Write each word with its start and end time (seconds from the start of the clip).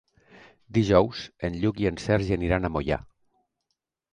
Dijous 0.77 1.19
en 1.49 1.57
Lluc 1.65 1.83
i 1.83 1.89
en 1.91 2.01
Sergi 2.07 2.35
aniran 2.39 2.65
a 2.65 2.73
Moià. 2.79 2.99